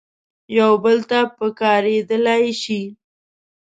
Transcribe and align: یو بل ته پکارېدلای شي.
یو 0.57 0.71
بل 0.83 0.97
ته 1.09 1.19
پکارېدلای 1.37 2.45
شي. 2.61 2.81